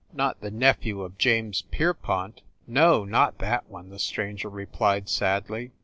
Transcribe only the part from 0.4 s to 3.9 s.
the nephew of James Pierpont?" "No, not that one!"